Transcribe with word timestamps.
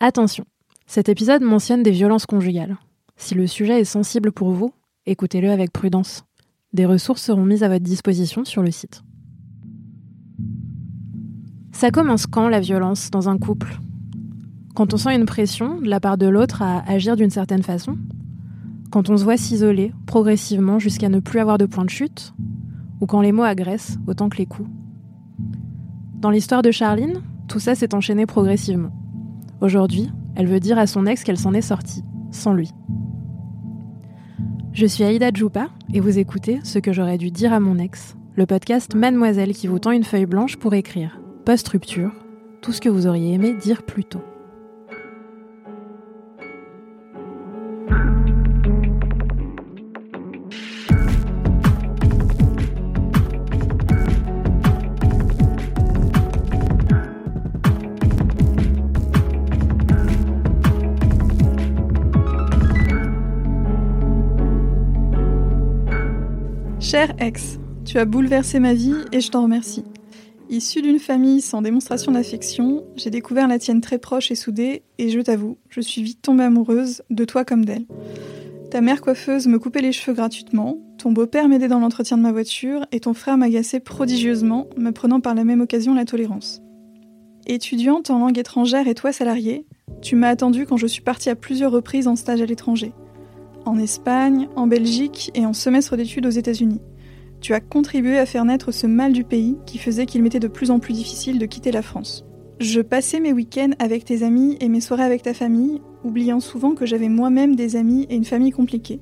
Attention, 0.00 0.44
cet 0.86 1.08
épisode 1.08 1.42
mentionne 1.42 1.82
des 1.82 1.90
violences 1.90 2.24
conjugales. 2.24 2.76
Si 3.16 3.34
le 3.34 3.48
sujet 3.48 3.80
est 3.80 3.84
sensible 3.84 4.30
pour 4.30 4.52
vous, 4.52 4.72
écoutez-le 5.06 5.50
avec 5.50 5.72
prudence. 5.72 6.24
Des 6.72 6.86
ressources 6.86 7.22
seront 7.22 7.44
mises 7.44 7.64
à 7.64 7.68
votre 7.68 7.82
disposition 7.82 8.44
sur 8.44 8.62
le 8.62 8.70
site. 8.70 9.02
Ça 11.72 11.90
commence 11.90 12.28
quand 12.28 12.48
la 12.48 12.60
violence 12.60 13.10
dans 13.10 13.28
un 13.28 13.38
couple? 13.38 13.76
Quand 14.76 14.94
on 14.94 14.98
sent 14.98 15.16
une 15.16 15.26
pression 15.26 15.80
de 15.80 15.88
la 15.88 15.98
part 15.98 16.16
de 16.16 16.28
l'autre 16.28 16.62
à 16.62 16.88
agir 16.88 17.16
d'une 17.16 17.30
certaine 17.30 17.64
façon? 17.64 17.98
Quand 18.92 19.10
on 19.10 19.16
se 19.16 19.24
voit 19.24 19.36
s'isoler 19.36 19.92
progressivement 20.06 20.78
jusqu'à 20.78 21.08
ne 21.08 21.18
plus 21.18 21.40
avoir 21.40 21.58
de 21.58 21.66
point 21.66 21.84
de 21.84 21.90
chute? 21.90 22.34
Ou 23.00 23.06
quand 23.06 23.20
les 23.20 23.32
mots 23.32 23.42
agressent 23.42 23.98
autant 24.06 24.28
que 24.28 24.38
les 24.38 24.46
coups? 24.46 24.70
Dans 26.14 26.30
l'histoire 26.30 26.62
de 26.62 26.70
Charline, 26.70 27.20
tout 27.48 27.58
ça 27.58 27.74
s'est 27.74 27.96
enchaîné 27.96 28.26
progressivement. 28.26 28.92
Aujourd'hui, 29.60 30.08
elle 30.36 30.46
veut 30.46 30.60
dire 30.60 30.78
à 30.78 30.86
son 30.86 31.06
ex 31.06 31.24
qu'elle 31.24 31.38
s'en 31.38 31.52
est 31.52 31.62
sortie, 31.62 32.04
sans 32.30 32.52
lui. 32.52 32.70
Je 34.72 34.86
suis 34.86 35.02
Aïda 35.02 35.30
Djoupa 35.32 35.68
et 35.92 35.98
vous 35.98 36.18
écoutez 36.18 36.60
ce 36.62 36.78
que 36.78 36.92
j'aurais 36.92 37.18
dû 37.18 37.32
dire 37.32 37.52
à 37.52 37.58
mon 37.58 37.78
ex, 37.78 38.16
le 38.36 38.46
podcast 38.46 38.94
Mademoiselle 38.94 39.54
qui 39.54 39.66
vous 39.66 39.80
tend 39.80 39.90
une 39.90 40.04
feuille 40.04 40.26
blanche 40.26 40.56
pour 40.56 40.74
écrire 40.74 41.20
post-rupture, 41.44 42.12
tout 42.60 42.72
ce 42.72 42.80
que 42.80 42.90
vous 42.90 43.06
auriez 43.06 43.32
aimé 43.32 43.54
dire 43.54 43.82
plus 43.82 44.04
tôt. 44.04 44.22
Cher 66.80 67.12
ex, 67.18 67.58
tu 67.84 67.98
as 67.98 68.04
bouleversé 68.04 68.60
ma 68.60 68.72
vie 68.72 68.94
et 69.10 69.20
je 69.20 69.30
t'en 69.30 69.42
remercie. 69.42 69.82
Issue 70.48 70.80
d'une 70.80 71.00
famille 71.00 71.40
sans 71.40 71.60
démonstration 71.60 72.12
d'affection, 72.12 72.84
j'ai 72.94 73.10
découvert 73.10 73.48
la 73.48 73.58
tienne 73.58 73.80
très 73.80 73.98
proche 73.98 74.30
et 74.30 74.36
soudée, 74.36 74.84
et 74.96 75.08
je 75.10 75.18
t'avoue, 75.18 75.58
je 75.70 75.80
suis 75.80 76.04
vite 76.04 76.22
tombée 76.22 76.44
amoureuse, 76.44 77.02
de 77.10 77.24
toi 77.24 77.44
comme 77.44 77.64
d'elle. 77.64 77.84
Ta 78.70 78.80
mère 78.80 79.00
coiffeuse 79.00 79.48
me 79.48 79.58
coupait 79.58 79.82
les 79.82 79.90
cheveux 79.90 80.14
gratuitement, 80.14 80.78
ton 80.98 81.10
beau-père 81.10 81.48
m'aidait 81.48 81.66
dans 81.66 81.80
l'entretien 81.80 82.16
de 82.16 82.22
ma 82.22 82.32
voiture, 82.32 82.86
et 82.92 83.00
ton 83.00 83.12
frère 83.12 83.36
m'agaçait 83.36 83.80
prodigieusement, 83.80 84.68
me 84.76 84.92
prenant 84.92 85.20
par 85.20 85.34
la 85.34 85.42
même 85.42 85.60
occasion 85.60 85.94
la 85.94 86.04
tolérance. 86.04 86.62
Étudiante 87.46 88.10
en 88.10 88.20
langue 88.20 88.38
étrangère 88.38 88.86
et 88.86 88.94
toi 88.94 89.12
salariée, 89.12 89.66
tu 90.00 90.14
m'as 90.14 90.28
attendu 90.28 90.64
quand 90.64 90.76
je 90.76 90.86
suis 90.86 91.02
partie 91.02 91.28
à 91.28 91.34
plusieurs 91.34 91.72
reprises 91.72 92.06
en 92.06 92.14
stage 92.14 92.40
à 92.40 92.46
l'étranger. 92.46 92.92
En 93.64 93.78
Espagne, 93.78 94.48
en 94.56 94.66
Belgique 94.66 95.30
et 95.34 95.46
en 95.46 95.52
semestre 95.52 95.96
d'études 95.96 96.26
aux 96.26 96.30
États-Unis. 96.30 96.80
Tu 97.40 97.54
as 97.54 97.60
contribué 97.60 98.18
à 98.18 98.26
faire 98.26 98.44
naître 98.44 98.72
ce 98.72 98.86
mal 98.86 99.12
du 99.12 99.24
pays 99.24 99.56
qui 99.66 99.78
faisait 99.78 100.06
qu'il 100.06 100.22
m'était 100.22 100.40
de 100.40 100.48
plus 100.48 100.70
en 100.70 100.78
plus 100.78 100.94
difficile 100.94 101.38
de 101.38 101.46
quitter 101.46 101.70
la 101.70 101.82
France. 101.82 102.24
Je 102.60 102.80
passais 102.80 103.20
mes 103.20 103.32
week-ends 103.32 103.70
avec 103.78 104.04
tes 104.04 104.24
amis 104.24 104.56
et 104.60 104.68
mes 104.68 104.80
soirées 104.80 105.04
avec 105.04 105.22
ta 105.22 105.34
famille, 105.34 105.80
oubliant 106.02 106.40
souvent 106.40 106.74
que 106.74 106.86
j'avais 106.86 107.08
moi-même 107.08 107.54
des 107.54 107.76
amis 107.76 108.06
et 108.10 108.16
une 108.16 108.24
famille 108.24 108.50
compliquée. 108.50 109.00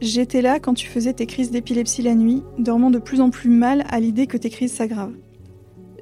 J'étais 0.00 0.42
là 0.42 0.58
quand 0.58 0.74
tu 0.74 0.88
faisais 0.88 1.12
tes 1.12 1.26
crises 1.26 1.50
d'épilepsie 1.50 2.02
la 2.02 2.14
nuit, 2.14 2.42
dormant 2.58 2.90
de 2.90 2.98
plus 2.98 3.20
en 3.20 3.30
plus 3.30 3.50
mal 3.50 3.84
à 3.88 4.00
l'idée 4.00 4.26
que 4.26 4.36
tes 4.36 4.50
crises 4.50 4.72
s'aggravent. 4.72 5.16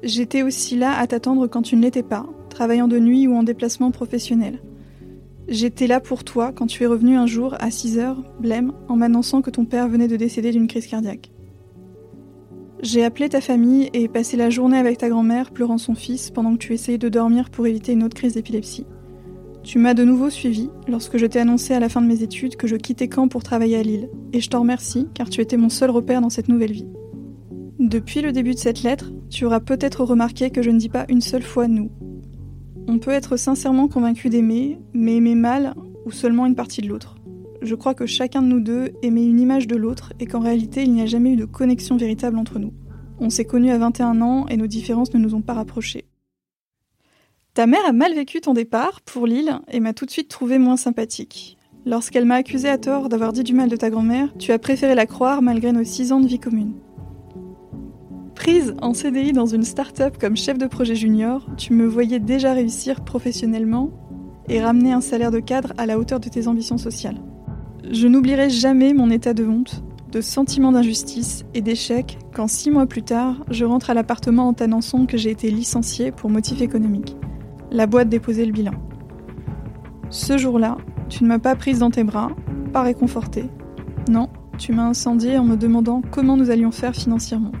J'étais 0.03 0.43
aussi 0.43 0.75
là 0.75 0.97
à 0.97 1.07
t'attendre 1.07 1.47
quand 1.47 1.63
tu 1.63 1.75
ne 1.75 1.81
l'étais 1.81 2.03
pas, 2.03 2.25
travaillant 2.49 2.87
de 2.87 2.99
nuit 2.99 3.27
ou 3.27 3.35
en 3.35 3.43
déplacement 3.43 3.91
professionnel. 3.91 4.59
J'étais 5.49 5.87
là 5.87 6.01
pour 6.01 6.25
toi 6.25 6.51
quand 6.51 6.67
tu 6.67 6.83
es 6.83 6.87
revenu 6.87 7.15
un 7.15 7.25
jour 7.25 7.55
à 7.59 7.71
6 7.71 7.99
heures, 7.99 8.21
blême, 8.39 8.73
en 8.89 8.97
m'annonçant 8.97 9.41
que 9.41 9.49
ton 9.49 9.63
père 9.63 9.87
venait 9.87 10.09
de 10.09 10.17
décéder 10.17 10.51
d'une 10.51 10.67
crise 10.67 10.87
cardiaque. 10.87 11.31
J'ai 12.83 13.05
appelé 13.05 13.29
ta 13.29 13.39
famille 13.39 13.89
et 13.93 14.09
passé 14.09 14.35
la 14.35 14.49
journée 14.49 14.77
avec 14.77 14.97
ta 14.97 15.07
grand-mère 15.07 15.51
pleurant 15.51 15.77
son 15.77 15.95
fils 15.95 16.31
pendant 16.31 16.51
que 16.51 16.57
tu 16.57 16.73
essayais 16.73 16.97
de 16.97 17.07
dormir 17.07 17.49
pour 17.49 17.65
éviter 17.65 17.93
une 17.93 18.03
autre 18.03 18.15
crise 18.15 18.33
d'épilepsie. 18.33 18.85
Tu 19.63 19.79
m'as 19.79 19.93
de 19.93 20.03
nouveau 20.03 20.29
suivi 20.29 20.69
lorsque 20.87 21.17
je 21.17 21.25
t'ai 21.25 21.39
annoncé 21.39 21.73
à 21.73 21.79
la 21.79 21.89
fin 21.89 22.01
de 22.01 22.07
mes 22.07 22.23
études 22.23 22.57
que 22.57 22.67
je 22.67 22.75
quittais 22.75 23.09
Caen 23.13 23.29
pour 23.29 23.43
travailler 23.43 23.77
à 23.77 23.83
Lille, 23.83 24.09
et 24.33 24.41
je 24.41 24.49
t'en 24.49 24.59
remercie 24.59 25.07
car 25.13 25.29
tu 25.29 25.39
étais 25.39 25.57
mon 25.57 25.69
seul 25.69 25.91
repère 25.91 26.21
dans 26.21 26.29
cette 26.29 26.49
nouvelle 26.49 26.73
vie. 26.73 26.87
Depuis 27.79 28.21
le 28.21 28.33
début 28.33 28.53
de 28.53 28.59
cette 28.59 28.83
lettre, 28.83 29.11
tu 29.29 29.45
auras 29.45 29.61
peut-être 29.61 30.03
remarqué 30.03 30.49
que 30.49 30.61
je 30.61 30.71
ne 30.71 30.79
dis 30.79 30.89
pas 30.89 31.05
une 31.09 31.21
seule 31.21 31.43
fois 31.43 31.67
nous, 31.67 31.89
on 32.87 32.99
peut 32.99 33.11
être 33.11 33.37
sincèrement 33.37 33.87
convaincu 33.87 34.29
d'aimer, 34.29 34.79
mais 34.93 35.17
aimer 35.17 35.35
mal 35.35 35.75
ou 36.05 36.11
seulement 36.11 36.45
une 36.45 36.55
partie 36.55 36.81
de 36.81 36.87
l'autre. 36.87 37.15
Je 37.61 37.75
crois 37.75 37.93
que 37.93 38.05
chacun 38.05 38.41
de 38.41 38.47
nous 38.47 38.59
deux 38.59 38.91
aimait 39.01 39.25
une 39.25 39.39
image 39.39 39.67
de 39.67 39.75
l'autre 39.75 40.13
et 40.19 40.25
qu'en 40.25 40.39
réalité 40.39 40.83
il 40.83 40.93
n'y 40.93 41.01
a 41.01 41.05
jamais 41.05 41.31
eu 41.31 41.35
de 41.35 41.45
connexion 41.45 41.97
véritable 41.97 42.37
entre 42.37 42.59
nous. 42.59 42.73
On 43.19 43.29
s'est 43.29 43.45
connus 43.45 43.71
à 43.71 43.77
21 43.77 44.21
ans 44.21 44.47
et 44.47 44.57
nos 44.57 44.67
différences 44.67 45.13
ne 45.13 45.19
nous 45.19 45.35
ont 45.35 45.41
pas 45.41 45.53
rapprochés. 45.53 46.05
Ta 47.53 47.65
mère 47.65 47.85
a 47.87 47.91
mal 47.91 48.13
vécu 48.13 48.39
ton 48.39 48.53
départ 48.53 49.01
pour 49.01 49.25
Lille 49.25 49.59
et 49.71 49.79
m'a 49.79 49.93
tout 49.93 50.05
de 50.05 50.11
suite 50.11 50.29
trouvé 50.29 50.59
moins 50.59 50.77
sympathique. 50.77 51.57
Lorsqu'elle 51.85 52.25
m'a 52.25 52.35
accusé 52.35 52.69
à 52.69 52.77
tort 52.77 53.09
d'avoir 53.09 53.33
dit 53.33 53.43
du 53.43 53.53
mal 53.53 53.69
de 53.69 53.75
ta 53.75 53.89
grand-mère, 53.89 54.29
tu 54.37 54.51
as 54.51 54.59
préféré 54.59 54.93
la 54.93 55.07
croire 55.07 55.41
malgré 55.41 55.71
nos 55.71 55.83
6 55.83 56.11
ans 56.11 56.19
de 56.19 56.27
vie 56.27 56.39
commune. 56.39 56.73
Prise 58.37 58.75
en 58.81 58.93
CDI 58.93 59.33
dans 59.33 59.47
une 59.47 59.63
start-up 59.63 60.17
comme 60.19 60.37
chef 60.37 60.57
de 60.57 60.67
projet 60.67 60.95
junior, 60.95 61.45
tu 61.57 61.73
me 61.73 61.85
voyais 61.87 62.19
déjà 62.19 62.53
réussir 62.53 63.03
professionnellement 63.03 63.89
et 64.47 64.61
ramener 64.61 64.93
un 64.93 65.01
salaire 65.01 65.31
de 65.31 65.39
cadre 65.39 65.73
à 65.77 65.85
la 65.85 65.97
hauteur 65.97 66.19
de 66.19 66.29
tes 66.29 66.47
ambitions 66.47 66.77
sociales. 66.77 67.17
Je 67.89 68.07
n'oublierai 68.07 68.49
jamais 68.49 68.93
mon 68.93 69.09
état 69.09 69.33
de 69.33 69.45
honte, 69.45 69.83
de 70.11 70.21
sentiment 70.21 70.71
d'injustice 70.71 71.45
et 71.55 71.61
d'échec 71.61 72.19
quand 72.33 72.47
six 72.47 72.69
mois 72.69 72.85
plus 72.85 73.01
tard, 73.01 73.43
je 73.49 73.65
rentre 73.65 73.89
à 73.89 73.95
l'appartement 73.95 74.47
en 74.47 74.53
t'annonçant 74.53 75.07
que 75.07 75.17
j'ai 75.17 75.31
été 75.31 75.49
licenciée 75.49 76.11
pour 76.11 76.29
motif 76.29 76.61
économique. 76.61 77.17
La 77.71 77.87
boîte 77.87 78.07
déposait 78.07 78.45
le 78.45 78.53
bilan. 78.53 78.73
Ce 80.09 80.37
jour-là, 80.37 80.77
tu 81.09 81.23
ne 81.23 81.29
m'as 81.29 81.39
pas 81.39 81.55
prise 81.55 81.79
dans 81.79 81.91
tes 81.91 82.03
bras, 82.03 82.31
pas 82.71 82.83
réconfortée. 82.83 83.45
Non, 84.09 84.29
tu 84.57 84.73
m'as 84.73 84.85
incendiée 84.85 85.37
en 85.37 85.43
me 85.43 85.57
demandant 85.57 86.01
comment 86.11 86.37
nous 86.37 86.51
allions 86.51 86.71
faire 86.71 86.95
financièrement. 86.95 87.51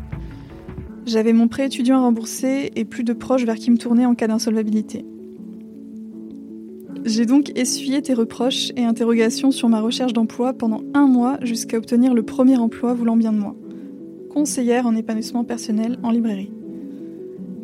J'avais 1.07 1.31
mon 1.31 1.47
prêt 1.47 1.67
étudiant 1.67 1.99
à 1.99 2.01
rembourser 2.01 2.69
et 2.75 2.83
plus 2.83 3.05
de 3.05 3.13
proches 3.13 3.45
vers 3.45 3.55
qui 3.55 3.71
me 3.71 3.77
tourner 3.77 4.05
en 4.05 4.13
cas 4.13 4.27
d'insolvabilité. 4.27 5.05
J'ai 7.05 7.25
donc 7.25 7.57
essuyé 7.57 8.01
tes 8.01 8.13
reproches 8.13 8.73
et 8.75 8.83
interrogations 8.83 9.51
sur 9.51 9.69
ma 9.69 9.79
recherche 9.79 10.11
d'emploi 10.11 10.51
pendant 10.51 10.81
un 10.93 11.07
mois 11.07 11.37
jusqu'à 11.43 11.77
obtenir 11.77 12.13
le 12.13 12.23
premier 12.23 12.57
emploi 12.57 12.93
voulant 12.93 13.15
bien 13.15 13.31
de 13.31 13.37
moi. 13.37 13.55
Conseillère 14.29 14.85
en 14.85 14.97
épanouissement 14.97 15.45
personnel 15.45 15.97
en 16.03 16.11
librairie. 16.11 16.51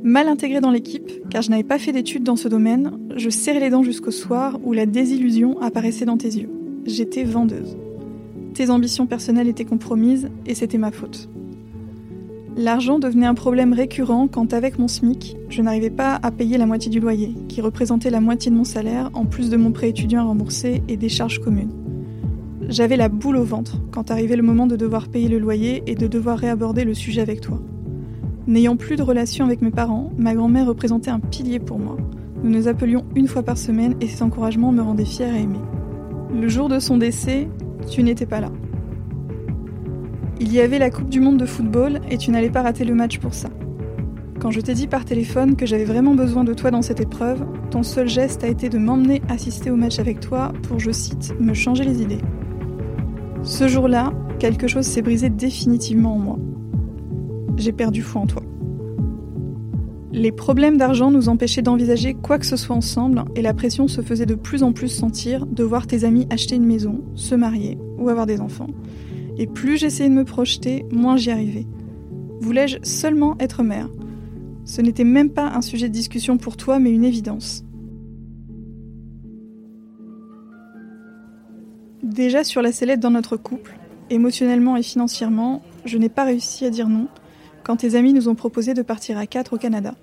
Mal 0.03 0.29
intégrée 0.29 0.61
dans 0.61 0.71
l'équipe, 0.71 1.11
car 1.29 1.41
je 1.41 1.49
n'avais 1.49 1.63
pas 1.63 1.79
fait 1.79 1.91
d'études 1.91 2.23
dans 2.23 2.37
ce 2.37 2.47
domaine, 2.47 2.97
je 3.17 3.29
serrais 3.29 3.59
les 3.59 3.69
dents 3.69 3.83
jusqu'au 3.83 4.11
soir 4.11 4.57
où 4.63 4.71
la 4.71 4.85
désillusion 4.85 5.61
apparaissait 5.61 6.05
dans 6.05 6.17
tes 6.17 6.29
yeux. 6.29 6.49
J'étais 6.85 7.25
vendeuse. 7.25 7.75
Tes 8.53 8.69
ambitions 8.69 9.05
personnelles 9.05 9.49
étaient 9.49 9.65
compromises 9.65 10.29
et 10.45 10.55
c'était 10.55 10.77
ma 10.77 10.91
faute. 10.91 11.27
L'argent 12.55 12.99
devenait 12.99 13.25
un 13.25 13.33
problème 13.33 13.73
récurrent 13.73 14.27
quand 14.27 14.53
avec 14.53 14.77
mon 14.77 14.87
SMIC, 14.87 15.37
je 15.49 15.63
n'arrivais 15.63 15.89
pas 15.89 16.19
à 16.21 16.29
payer 16.29 16.59
la 16.59 16.67
moitié 16.67 16.91
du 16.91 16.99
loyer, 16.99 17.33
qui 17.49 17.61
représentait 17.61 18.11
la 18.11 18.21
moitié 18.21 18.51
de 18.51 18.55
mon 18.55 18.63
salaire 18.63 19.09
en 19.15 19.25
plus 19.25 19.49
de 19.49 19.57
mon 19.57 19.71
prêt 19.71 19.89
étudiant 19.89 20.21
à 20.21 20.25
rembourser 20.25 20.83
et 20.87 20.95
des 20.95 21.09
charges 21.09 21.39
communes. 21.39 21.71
J'avais 22.69 22.95
la 22.95 23.09
boule 23.09 23.37
au 23.37 23.43
ventre 23.43 23.77
quand 23.91 24.11
arrivait 24.11 24.35
le 24.35 24.43
moment 24.43 24.67
de 24.67 24.75
devoir 24.75 25.07
payer 25.07 25.29
le 25.29 25.39
loyer 25.39 25.81
et 25.87 25.95
de 25.95 26.05
devoir 26.05 26.37
réaborder 26.37 26.83
le 26.83 26.93
sujet 26.93 27.21
avec 27.21 27.41
toi. 27.41 27.59
N'ayant 28.45 28.75
plus 28.75 28.97
de 28.97 29.03
relation 29.03 29.45
avec 29.45 29.63
mes 29.63 29.71
parents, 29.71 30.11
ma 30.17 30.35
grand-mère 30.35 30.67
représentait 30.67 31.11
un 31.11 31.19
pilier 31.19 31.59
pour 31.59 31.79
moi. 31.79 31.97
Nous 32.43 32.51
nous 32.51 32.67
appelions 32.67 33.03
une 33.15 33.27
fois 33.27 33.41
par 33.41 33.57
semaine 33.57 33.95
et 33.99 34.07
cet 34.07 34.21
encouragement 34.21 34.71
me 34.71 34.81
rendait 34.81 35.06
fière 35.06 35.33
et 35.33 35.41
aimée. 35.41 35.59
Le 36.39 36.47
jour 36.47 36.69
de 36.69 36.77
son 36.77 36.97
décès, 36.97 37.47
tu 37.89 38.03
n'étais 38.03 38.27
pas 38.27 38.41
là. 38.41 38.51
Il 40.45 40.51
y 40.51 40.60
avait 40.60 40.78
la 40.78 40.90
Coupe 40.90 41.07
du 41.07 41.22
Monde 41.22 41.38
de 41.38 41.45
football 41.45 42.01
et 42.12 42.18
tu 42.18 42.30
n'allais 42.30 42.50
pas 42.50 42.63
rater 42.63 42.84
le 42.84 42.94
match 42.94 43.18
pour 43.18 43.34
ça. 43.34 43.48
Quand 44.42 44.51
je 44.51 44.60
t'ai 44.60 44.74
dit 44.74 44.88
par 44.88 45.06
téléphone 45.06 45.56
que 45.56 45.66
j'avais 45.66 45.86
vraiment 45.86 46.16
besoin 46.16 46.44
de 46.44 46.54
toi 46.54 46.69
dans 46.69 46.81
cette 46.81 47.00
épreuve, 47.00 47.45
ton 47.72 47.81
seul 47.81 48.10
geste 48.10 48.44
a 48.44 48.50
été 48.50 48.68
de 48.68 48.78
m'emmener 48.78 49.22
assister 49.30 49.72
au 49.72 49.78
match 49.78 50.00
avec 50.00 50.19
toi 50.19 50.51
pour, 50.63 50.81
je 50.81 50.92
cite, 50.92 51.34
me 51.40 51.54
changer 51.54 51.86
les 51.86 52.01
idées. 52.01 52.19
Ce 53.42 53.69
jour-là, 53.69 54.12
quelque 54.38 54.68
chose 54.68 54.86
s'est 54.86 55.01
brisé 55.01 55.30
définitivement 55.30 56.16
en 56.16 56.19
moi. 56.19 56.40
J'ai 57.56 57.72
perdu 57.72 58.01
foi 58.01 58.24
en 58.24 58.28
toi. 58.28 58.44
Les 60.12 60.34
problèmes 60.34 60.75
d'argent 60.75 61.10
nous 61.10 61.30
empêchaient 61.30 61.62
d'envisager 61.62 62.16
quoi 62.16 62.38
que 62.38 62.45
ce 62.45 62.57
soit 62.57 62.75
ensemble 62.75 63.24
et 63.38 63.42
la 63.42 63.54
pression 63.54 63.88
se 63.88 64.01
faisait 64.01 64.25
de 64.25 64.36
plus 64.36 64.62
en 64.62 64.74
plus 64.74 64.90
sentir 64.90 65.45
de 65.45 65.63
voir 65.63 65.88
tes 65.88 66.04
amis 66.04 66.28
acheter 66.30 66.57
une 66.57 66.66
maison, 66.66 67.00
se 67.16 67.34
marier 67.34 67.78
ou 67.98 68.10
avoir 68.10 68.25
des 68.25 68.42
enfants 68.42 68.68
et 69.38 69.47
plus 69.47 69.77
j'essayais 69.77 70.09
de 70.09 70.13
me 70.13 70.25
projeter, 70.25 70.85
moins 70.91 71.18
j'y 71.18 71.31
arrivais. 71.31 71.65
Voulais-je 72.39 72.77
seulement 72.83 73.35
être 73.39 73.63
mère? 73.63 73.89
Ce 74.65 74.81
n'était 74.81 75.03
même 75.03 75.30
pas 75.30 75.47
un 75.47 75.62
sujet 75.62 75.89
de 75.89 75.94
discussion 75.94 76.38
pour 76.38 76.57
toi, 76.57 76.80
mais 76.80 76.91
une 76.91 77.03
évidence. 77.03 77.63
Déjà 82.01 82.44
sur 82.44 82.62
la 82.62 82.71
sellette 82.71 83.00
dans 83.00 83.12
notre 83.12 83.38
couple, 83.38 83.77
émotionnellement 84.09 84.77
et 84.77 84.83
financièrement, 84.83 85.62
je 85.85 85.97
n'ai 85.97 86.09
pas 86.09 86.24
réussi 86.24 86.65
à 86.65 86.69
dire 86.69 86.88
non 86.88 87.07
quand 87.63 87.77
tes 87.77 87.95
amis 87.95 88.13
nous 88.13 88.27
ont 88.27 88.35
proposé 88.35 88.74
de 88.74 88.81
partir 88.81 89.18
à 89.18 89.25
quatre 89.25 89.53
au 89.53 89.57
Canada. 89.57 89.95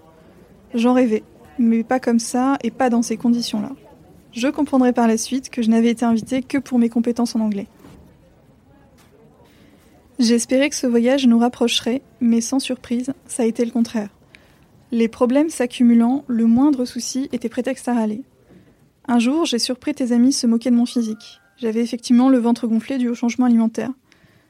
J'en 0.75 0.95
rêvais, 0.95 1.23
mais 1.59 1.85
pas 1.85 2.01
comme 2.01 2.19
ça 2.19 2.57
et 2.65 2.71
pas 2.71 2.91
dans 2.91 3.03
ces 3.03 3.17
conditions-là. 3.17 3.71
Je 4.33 4.49
comprendrai 4.49 4.93
par 4.93 5.09
la 5.09 5.19
suite 5.19 5.51
que 5.51 5.63
je 5.63 5.71
n'avais 5.71 5.91
été 5.91 6.05
invitée 6.05 6.43
que 6.43 6.59
pour 6.59 6.79
mes 6.79 6.89
compétences 6.89 7.37
en 7.37 7.41
anglais. 7.41 7.67
J'espérais 10.21 10.69
que 10.69 10.77
ce 10.77 10.87
voyage 10.87 11.27
nous 11.27 11.39
rapprocherait, 11.39 12.03
mais 12.21 12.43
sans 12.43 12.59
surprise, 12.59 13.15
ça 13.25 13.43
a 13.43 13.47
été 13.47 13.65
le 13.65 13.71
contraire. 13.71 14.11
Les 14.93 15.09
problèmes 15.09 15.49
s'accumulant, 15.49 16.25
le 16.29 16.45
moindre 16.45 16.85
souci 16.85 17.31
était 17.33 17.49
prétexte 17.49 17.89
à 17.89 17.95
râler. 17.95 18.23
Un 19.09 19.19
jour, 19.19 19.47
j'ai 19.47 19.59
surpris 19.59 19.95
tes 19.95 20.13
amis 20.13 20.35
se 20.35 20.47
moquer 20.47 20.69
de 20.69 20.77
mon 20.77 20.85
physique. 20.85 21.41
J'avais 21.57 21.81
effectivement 21.81 22.29
le 22.29 22.37
ventre 22.37 22.67
gonflé 22.67 22.99
dû 22.99 23.09
au 23.09 23.15
changement 23.15 23.47
alimentaire. 23.47 23.93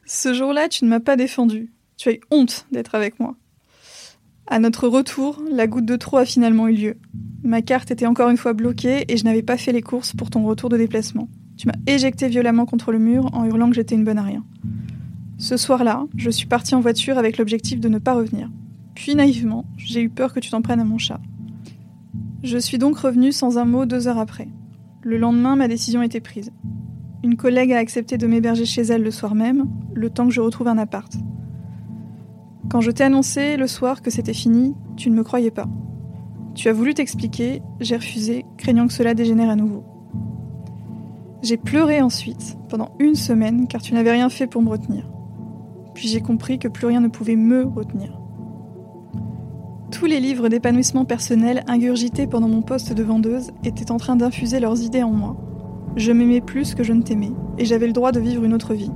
Ce 0.07 0.35
jour-là, 0.35 0.69
tu 0.69 0.85
ne 0.85 0.91
m'as 0.91 0.99
pas 0.99 1.15
défendu. 1.15 1.71
Tu 1.97 2.09
as 2.09 2.13
eu 2.15 2.21
honte 2.33 2.67
d'être 2.73 2.97
avec 2.97 3.21
moi. 3.21 3.37
À 4.49 4.59
notre 4.59 4.89
retour, 4.89 5.41
la 5.49 5.69
goutte 5.69 5.87
de 5.87 5.95
trop 5.95 6.17
a 6.17 6.25
finalement 6.25 6.67
eu 6.67 6.75
lieu. 6.75 6.97
Ma 7.45 7.63
carte 7.63 7.93
était 7.93 8.07
encore 8.07 8.29
une 8.29 8.37
fois 8.37 8.55
bloquée 8.55 9.05
et 9.07 9.17
je 9.17 9.23
n'avais 9.23 9.43
pas 9.43 9.57
fait 9.57 9.71
les 9.71 9.83
courses 9.83 10.17
pour 10.17 10.31
ton 10.31 10.45
retour 10.45 10.69
de 10.69 10.77
déplacement. 10.77 11.29
Tu 11.57 11.69
m'as 11.69 11.79
éjecté 11.87 12.27
violemment 12.27 12.67
contre 12.67 12.91
le 12.91 12.99
mur 12.99 13.31
en 13.35 13.45
hurlant 13.45 13.69
que 13.69 13.77
j'étais 13.77 13.95
une 13.95 14.05
bonne 14.05 14.19
à 14.19 14.25
rien. 14.25 14.45
Ce 15.41 15.57
soir-là, 15.57 16.05
je 16.17 16.29
suis 16.29 16.47
partie 16.47 16.75
en 16.75 16.81
voiture 16.81 17.17
avec 17.17 17.39
l'objectif 17.39 17.81
de 17.81 17.89
ne 17.89 17.99
pas 17.99 18.13
revenir. 18.13 18.51
Puis 18.95 19.15
naïvement, 19.15 19.65
j'ai 19.79 20.03
eu 20.03 20.11
peur 20.11 20.35
que 20.35 20.39
tu 20.39 20.51
t'en 20.51 20.61
prennes 20.61 20.81
à 20.81 20.85
mon 20.85 20.99
chat. 20.99 21.19
Je 22.43 22.59
suis 22.59 22.77
donc 22.77 22.99
revenue 22.99 23.33
sans 23.33 23.57
un 23.57 23.65
mot 23.65 23.87
deux 23.87 24.07
heures 24.07 24.19
après. 24.19 24.49
Le 25.01 25.17
lendemain, 25.17 25.57
ma 25.57 25.67
décision 25.67 26.03
était 26.03 26.21
prise. 26.21 26.53
Une 27.25 27.39
collègue 27.39 27.73
a 27.73 27.79
accepté 27.79 28.19
de 28.19 28.27
m'héberger 28.27 28.67
chez 28.67 28.83
elle 28.83 29.03
le 29.03 29.11
soir 29.11 29.35
même, 29.35 29.67
le 29.95 30.11
temps 30.11 30.27
que 30.27 30.35
je 30.35 30.43
retrouve 30.43 30.69
un 30.69 30.77
appart. 30.77 31.11
Quand 32.69 32.83
je 32.83 32.91
t'ai 32.91 33.05
annoncé 33.05 33.57
le 33.57 33.67
soir 33.67 34.03
que 34.03 34.11
c'était 34.11 34.35
fini, 34.35 34.75
tu 34.99 35.09
ne 35.09 35.17
me 35.17 35.25
croyais 35.25 35.51
pas. 35.51 35.69
Tu 36.55 36.69
as 36.69 36.75
voulu 36.75 36.93
t'expliquer, 36.93 37.63
j'ai 37.81 37.97
refusé, 37.97 38.45
craignant 38.59 38.87
que 38.87 38.93
cela 38.93 39.15
dégénère 39.15 39.49
à 39.49 39.57
nouveau. 39.57 39.85
J'ai 41.43 41.57
pleuré 41.57 42.03
ensuite, 42.03 42.59
pendant 42.69 42.95
une 42.99 43.15
semaine, 43.15 43.69
car 43.69 43.81
tu 43.81 43.95
n'avais 43.95 44.13
rien 44.13 44.29
fait 44.29 44.47
pour 44.47 44.61
me 44.61 44.69
retenir. 44.69 45.11
Puis 46.01 46.09
j'ai 46.09 46.23
compris 46.23 46.59
que 46.59 46.67
plus 46.67 46.87
rien 46.87 47.03
ne 47.03 47.09
pouvait 47.09 47.37
me 47.37 47.67
retenir. 47.67 48.19
Tous 49.91 50.07
les 50.07 50.19
livres 50.19 50.49
d'épanouissement 50.49 51.05
personnel 51.05 51.63
ingurgités 51.69 52.27
pendant 52.27 52.49
mon 52.49 52.63
poste 52.63 52.95
de 52.95 53.03
vendeuse 53.03 53.51
étaient 53.65 53.91
en 53.91 53.99
train 53.99 54.17
d'infuser 54.17 54.61
leurs 54.61 54.81
idées 54.81 55.03
en 55.03 55.11
moi. 55.11 55.37
Je 55.97 56.13
m'aimais 56.13 56.41
plus 56.41 56.75
que 56.75 56.83
je 56.83 56.95
ne 56.95 57.03
t'aimais, 57.03 57.33
et 57.59 57.67
j'avais 57.67 57.87
le 57.87 57.93
droit 57.93 58.13
de 58.13 58.21
vivre 58.21 58.45
une 58.45 58.55
autre 58.55 58.73
vie. 58.73 58.91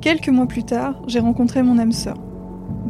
Quelques 0.00 0.28
mois 0.28 0.46
plus 0.46 0.62
tard, 0.62 1.02
j'ai 1.08 1.18
rencontré 1.18 1.64
mon 1.64 1.76
âme 1.76 1.90
sœur 1.90 2.18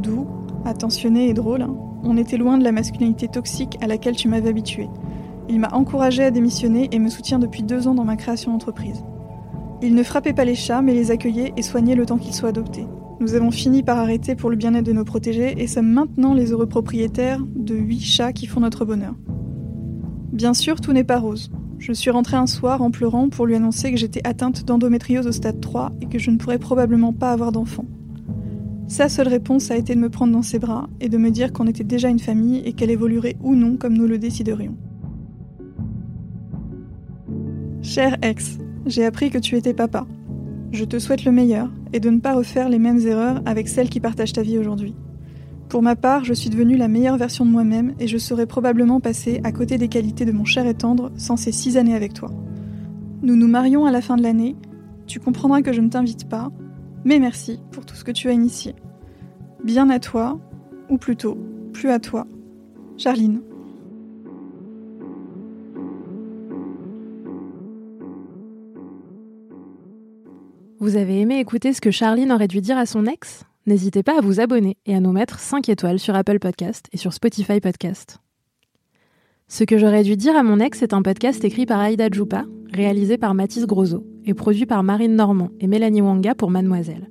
doux, 0.03 0.27
attentionné 0.67 1.31
et 1.31 1.33
drôle, 1.33 1.63
hein. 1.63 1.75
on 2.03 2.19
était 2.19 2.37
loin 2.37 2.59
de 2.59 2.65
la 2.65 2.73
masculinité 2.73 3.29
toxique 3.29 3.79
à 3.81 3.87
laquelle 3.87 4.17
tu 4.17 4.29
m'avais 4.29 4.51
habitué. 4.51 4.91
Il 5.49 5.59
m'a 5.59 5.73
encouragé 5.73 6.23
à 6.23 6.31
démissionner 6.31 6.91
et 6.93 6.99
me 6.99 7.09
soutient 7.09 7.39
depuis 7.39 7.63
deux 7.63 7.89
ans 7.89 7.95
dans 7.95 8.05
ma 8.05 8.17
création 8.17 8.53
d'entreprise. 8.53 9.05
Il 9.81 9.95
ne 9.95 10.03
frappait 10.03 10.35
pas 10.35 10.45
les 10.45 10.55
chats, 10.55 10.83
mais 10.83 10.93
les 10.93 11.11
accueillait 11.11 11.55
et 11.57 11.63
soignait 11.63 11.95
le 11.95 12.05
temps 12.05 12.19
qu'ils 12.19 12.35
soient 12.35 12.51
adoptés. 12.51 12.87
Nous 13.19 13.35
avons 13.35 13.51
fini 13.51 13.83
par 13.83 13.99
arrêter 13.99 14.35
pour 14.35 14.51
le 14.51 14.57
bien-être 14.57 14.85
de 14.85 14.93
nos 14.93 15.05
protégés 15.05 15.55
et 15.57 15.67
sommes 15.67 15.91
maintenant 15.91 16.35
les 16.35 16.53
heureux 16.53 16.67
propriétaires 16.67 17.43
de 17.55 17.75
huit 17.75 18.01
chats 18.01 18.35
qui 18.35 18.47
font 18.47 18.61
notre 18.61 18.85
bonheur. 18.85 19.15
Bien 20.33 20.53
sûr, 20.53 20.83
tout 20.83 20.93
n'est 20.93 21.03
pas 21.03 21.19
rose. 21.19 21.51
Je 21.79 21.93
suis 21.93 22.11
rentrée 22.11 22.37
un 22.37 22.47
soir 22.47 22.83
en 22.83 22.91
pleurant 22.91 23.31
pour 23.31 23.47
lui 23.47 23.55
annoncer 23.55 23.91
que 23.91 23.97
j'étais 23.97 24.27
atteinte 24.27 24.65
d'endométriose 24.65 25.27
au 25.27 25.33
stade 25.33 25.61
3 25.61 25.93
et 26.03 26.07
que 26.07 26.19
je 26.19 26.31
ne 26.31 26.37
pourrais 26.37 26.59
probablement 26.59 27.15
pas 27.15 27.33
avoir 27.33 27.53
d'enfant. 27.53 27.87
Sa 28.87 29.09
seule 29.09 29.29
réponse 29.29 29.71
a 29.71 29.77
été 29.77 29.95
de 29.95 30.01
me 30.01 30.11
prendre 30.11 30.33
dans 30.33 30.43
ses 30.43 30.59
bras 30.59 30.89
et 31.01 31.09
de 31.09 31.17
me 31.17 31.31
dire 31.31 31.53
qu'on 31.53 31.67
était 31.67 31.85
déjà 31.85 32.09
une 32.09 32.19
famille 32.19 32.63
et 32.67 32.75
qu'elle 32.75 32.91
évoluerait 32.91 33.37
ou 33.43 33.55
non 33.55 33.79
comme 33.79 33.95
nous 33.95 34.07
le 34.07 34.19
déciderions. 34.19 34.77
Cher 37.81 38.17
ex, 38.21 38.59
j'ai 38.85 39.05
appris 39.05 39.31
que 39.31 39.39
tu 39.39 39.57
étais 39.57 39.75
papa. 39.75 40.07
Je 40.73 40.85
te 40.85 40.99
souhaite 40.99 41.25
le 41.25 41.33
meilleur 41.33 41.71
et 41.93 42.01
de 42.01 42.11
ne 42.11 42.19
pas 42.19 42.35
refaire 42.35 42.69
les 42.69 42.79
mêmes 42.79 42.99
erreurs 42.99 43.41
avec 43.47 43.69
celle 43.69 43.89
qui 43.89 44.01
partage 44.01 44.33
ta 44.33 44.43
vie 44.43 44.59
aujourd'hui. 44.59 44.95
Pour 45.69 45.83
ma 45.83 45.97
part, 45.97 46.25
je 46.25 46.35
suis 46.35 46.51
devenue 46.51 46.77
la 46.77 46.89
meilleure 46.89 47.17
version 47.17 47.45
de 47.45 47.51
moi-même 47.51 47.95
et 47.99 48.07
je 48.07 48.19
serais 48.19 48.47
probablement 48.47 49.01
passée 49.01 49.41
à 49.43 49.53
côté 49.53 49.79
des 49.79 49.89
qualités 49.89 50.25
de 50.25 50.33
mon 50.33 50.45
cher 50.45 50.67
et 50.67 50.75
tendre 50.75 51.11
sans 51.17 51.37
ces 51.37 51.53
six 51.53 51.77
années 51.77 51.95
avec 51.95 52.13
toi. 52.13 52.31
Nous 53.23 53.37
nous 53.37 53.49
marions 53.49 53.87
à 53.87 53.91
la 53.91 54.01
fin 54.01 54.17
de 54.17 54.23
l'année. 54.23 54.55
Tu 55.07 55.19
comprendras 55.19 55.63
que 55.63 55.73
je 55.73 55.81
ne 55.81 55.89
t'invite 55.89 56.29
pas, 56.29 56.51
mais 57.05 57.19
merci 57.19 57.61
pour 57.73 57.85
tout 57.87 57.97
ce 57.97 58.05
que 58.05 58.13
tu 58.13 58.29
as 58.29 58.33
initié. 58.33 58.75
Bien 59.65 59.91
à 59.91 59.99
toi, 59.99 60.39
ou 60.89 60.99
plutôt, 60.99 61.37
plus 61.73 61.91
à 61.91 61.99
toi. 61.99 62.27
Charline. 62.97 63.41
Vous 70.87 70.95
avez 70.95 71.21
aimé 71.21 71.41
écouter 71.41 71.73
ce 71.73 71.81
que 71.81 71.91
Charline 71.91 72.31
aurait 72.31 72.47
dû 72.47 72.61
dire 72.61 72.79
à 72.79 72.87
son 72.87 73.07
ex? 73.07 73.43
N'hésitez 73.67 74.05
pas 74.05 74.19
à 74.19 74.21
vous 74.21 74.39
abonner 74.39 74.77
et 74.87 74.95
à 74.95 75.01
nous 75.01 75.11
mettre 75.11 75.41
5 75.41 75.69
étoiles 75.69 75.99
sur 75.99 76.15
Apple 76.15 76.39
Podcast 76.39 76.87
et 76.93 76.97
sur 76.97 77.13
Spotify 77.13 77.59
Podcast. 77.59 78.21
Ce 79.49 79.65
que 79.65 79.79
j'aurais 79.79 80.05
dû 80.05 80.15
dire 80.15 80.37
à 80.37 80.45
mon 80.45 80.61
ex 80.61 80.83
est 80.83 80.95
un 80.95 81.03
podcast 81.03 81.45
écrit 81.45 81.67
par 81.67 81.81
Aïda 81.81 82.07
Djoupa, 82.09 82.45
réalisé 82.73 83.19
par 83.19 83.35
Mathis 83.35 83.67
Grosot 83.67 84.07
et 84.27 84.33
produit 84.33 84.65
par 84.65 84.85
Marine 84.85 85.17
Normand 85.17 85.51
et 85.59 85.67
Mélanie 85.67 86.03
Wanga 86.03 86.37
pour 86.37 86.53
Mademoiselle. 86.53 87.11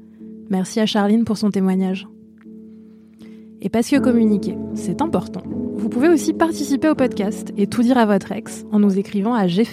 Merci 0.49 0.79
à 0.79 0.85
Charline 0.85 1.25
pour 1.25 1.37
son 1.37 1.49
témoignage. 1.49 2.07
Et 3.59 3.67
parce 3.67 3.89
que 3.89 3.99
communiquer, 3.99 4.55
c'est 4.73 5.01
important, 5.01 5.43
vous 5.75 5.89
pouvez 5.89 6.07
aussi 6.07 6.31
participer 6.31 6.87
au 6.87 6.95
podcast 6.95 7.51
et 7.57 7.67
tout 7.67 7.83
dire 7.83 7.97
à 7.97 8.05
votre 8.05 8.31
ex 8.31 8.63
en 8.71 8.79
nous 8.79 8.97
écrivant 8.97 9.33
à 9.33 9.47
j'ai 9.47 9.65